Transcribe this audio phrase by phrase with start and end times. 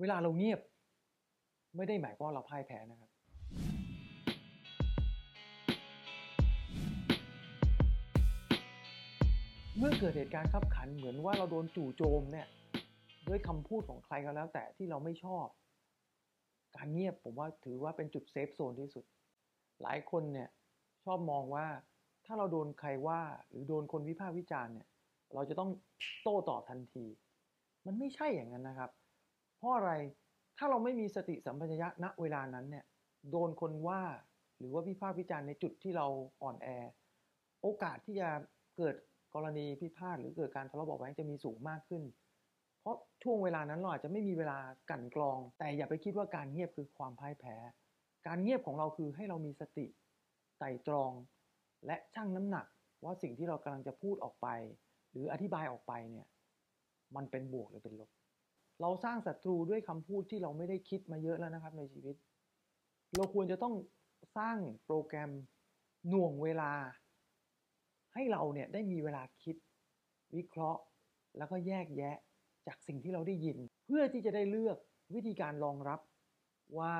[0.00, 0.60] เวลาเราเงียบ
[1.76, 3.10] ไม่ได้หมายความว่าเราพ่ายแพ้นะครับ
[9.76, 12.46] เมื่อเกิดเหตุการณ์คับขันเหมือนว่าเราโดนจู่โจมเนี่ย
[13.28, 15.46] ด้วยคำพูดของใครก็แล้วแต่ที่เราไม่ชอบ
[16.76, 19.04] การเงียบผมว่าถือว่าเป็นจุด safe zone ที่สุด
[19.82, 20.48] หลายคนเนี่ย
[21.04, 21.66] ชอบมองว่า
[22.26, 24.86] ถ้าเราโดนใครว่าหรือโดนคนวิพากษ์วิจารณ์เนี่ย
[25.34, 25.70] เราจะต้อง
[26.22, 27.04] โต้ตอบทันที
[27.86, 28.90] มันไม่ใช่อย่างนั้นนะครับ
[29.58, 29.92] เพราะอะไร
[30.58, 32.84] ถ้าเราไม่มีสติสัมปชัญญะณเวลานั้นเนี่ย
[33.30, 34.02] โดนคนว่า
[34.58, 36.06] หรือว่าวิพากษ์วิจารณ์ในจุดที่เรา
[36.42, 36.68] อ่อนแอ
[37.62, 38.28] โอกาสที่จะ
[38.76, 38.94] เกิด
[39.34, 42.02] กรณีพิพาทหรือเกิดการทะเลาะเบาะแว้งจะมีสูงมากขึ้น
[42.80, 44.58] เพราะช่วงเวลานั้นเราอาจจะไม่มีเวลา
[44.90, 47.56] กั่นกรอง แต่อย่าไปคิดว่าการเงียบคือความพ่ายแพ้
[48.26, 49.86] การเงียบของเราคือให้เรามีสติ
[50.58, 51.12] ไต่ตรอง
[51.86, 52.66] และชั่งน้ำหนัก
[53.04, 54.48] ว่าสิ่งที่เรากำลังจะพูดออกไป
[55.10, 56.26] หรืออธิบายออกไปเนี่ย
[57.16, 58.10] มันเป็นบวกหรือเป็นลบ
[58.80, 62.16] เราสร้างศัตรูด้วยคำพูดที่เราไม่ได้คิดมาเยอะแล้วนะครับในชีวิต
[63.16, 63.74] เราควรจะต้อง
[64.36, 65.30] สร้างโปรแกรม
[66.08, 66.72] หน่วงเวลา
[68.14, 69.56] ให้เราเนี่ยได้มีเวลาคิด
[70.36, 70.80] วิเคราะห์
[71.38, 72.16] แล้วก็แยกแยะ
[72.66, 74.78] จากสิ่งที่เราได้ยิน เพื่อที่จะได้เลือก
[75.14, 76.00] วิธีการรองรับ
[76.78, 76.94] ว่า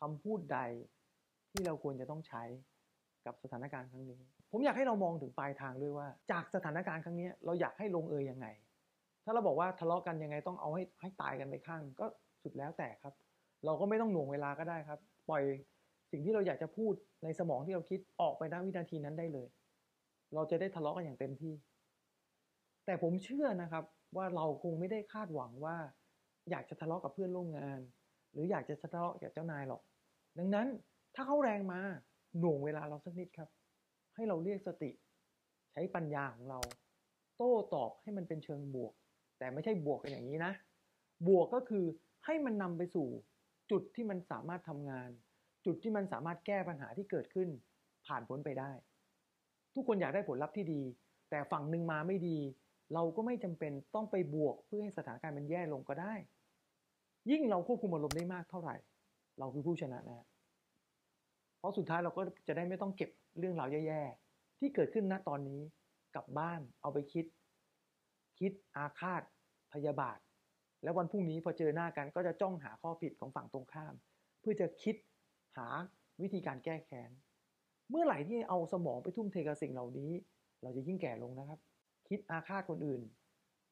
[0.00, 0.58] คำพูดใด
[1.50, 2.42] ที่เราควรจะต้องใช้
[3.26, 8.46] กับสถานการณ์ครั้งนี้ ผมอยากให้เรามองถึงปลายทางด้วยว่า จากสถานการณ์ครั้งนี้เราอยากให้ลงเอยยังไง
[9.24, 12.06] ถ้าเราบอกว่าทะเลาะกันยังไงต้องเอาให้ให้ตายกันไปข้าง ก็
[12.42, 13.14] สุดแล้วแต่ครับ
[13.64, 15.42] เราก็ไม่ต้องหน่วงเวลาก็ได้ครับ ปล่อย
[16.12, 16.94] สิ่งที่เราอยากจะพูด
[17.24, 19.48] ในสมองที่เราคิดออกไปณวินาทีนั้นได้เลย
[20.34, 21.54] เราจะได้ทะเลาะกันอย่างเต็มที่
[22.86, 23.84] แต่ผมเชื่อนะครับ
[24.16, 25.76] ว่าเราคงไม่ได้คาดหวังว่า
[26.50, 27.80] อยากจะทะเลาะกับเพื่อนร่วมงาน
[28.32, 29.82] หรืออยากจะทะเลาะกับเจ้านายหรอก
[30.38, 30.66] ดังนั้น
[31.14, 31.80] ถ้าเขาแรงมา
[32.38, 33.48] หน่วงเวลาเราสักนิดครับ
[34.14, 34.90] ให้เราเรียกสติ
[35.72, 36.60] ใช้ปัญญาของเรา
[37.36, 38.94] โต้ตอบให้มันเป็นเชิงบวก
[39.38, 40.52] แต่ไม่ใช่บวกกันอย่างนี้นะ
[41.28, 41.84] บวกก็คือ
[42.24, 43.08] ให้มันนำไปสู่
[43.70, 45.10] จุดที่มันสามารถทำงาน
[45.66, 47.48] จุดที่มันสามารถแก้ปัญหาที่เกิดขึ้น
[48.06, 48.70] ผ่านพ้นไปได้
[49.74, 50.82] ทุกคนอยากได้ผลลัพธ์ที่ดี
[51.30, 52.38] แต่ฝั่งหนึ่งมาไม่ดี
[52.94, 56.14] เราก็ไม่จำเป็นต้องไปบวกเพื่อให้สถานการณ์มันแย่ลงก็ได้
[57.30, 58.76] ยิ่งเราควบคุมอารมณ์ได้มากเท่าไหร่
[59.38, 60.26] เราคือผู้ชนะนะ
[61.58, 65.60] เพราะสุดท้ายเราก็จะได้ไม่ต้องเก็บเรื่องราวแย่ๆที่เกิดขึ้นณตอนนี้
[66.14, 67.24] กลับบ้านเอาไปคิด
[68.38, 69.22] คิดอาฆาต
[69.72, 70.18] พยาบาท
[70.82, 73.94] แล้ววันพรุ่งนี้พอเจอหน้ากันก็จะจ้องหาข้อผิดของฝั่งตรงข้าม
[74.40, 74.96] เพื่อจะคิด
[75.56, 75.68] หา
[76.22, 77.10] วิธีการแก้แค้น
[77.90, 80.10] เมื่อไหร่ที่เอาสมองไปทุ่มเทกับสิ่งเหล่านี้
[80.62, 81.60] เราจะยิ่งแก่ลงนะครับ
[82.08, 83.02] คิดอาฆาตคนอื่น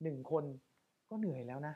[0.02, 0.44] หนึ่งคน
[1.08, 1.74] ก็เหนื่อยแล้วนะ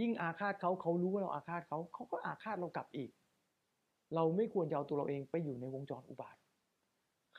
[0.00, 3.10] ยิ่งอาฆาตเขาเขารู้ว่าเราอาฆาตเขาเขาก็อาฆาตเรากลับอีก
[4.14, 6.36] เราไม่ควรจะเอาตัวเราเองไปอยู่ในวงจรอุบาท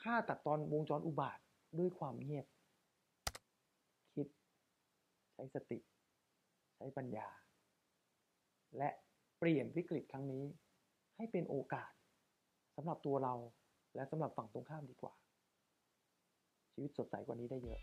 [0.02, 1.38] ฆ่าตัดตอนวงจรอุบาท
[1.78, 2.46] ด้วยความเงียบ
[4.18, 4.28] คิด
[5.34, 5.78] ใช้สติ
[6.76, 7.28] ใช้ปัญญา
[8.78, 8.90] และ
[9.38, 10.44] เปลี่ยนวิกฤตครั้งนี้
[11.16, 11.92] ให้เป็นโอกาส
[12.76, 13.34] สำหรับตัวเรา
[13.94, 15.14] และสำหรับฝั่งตรงข้ามดีกว่า
[16.72, 17.80] ชีวิตสดใสกว่านี้ได้เยอะ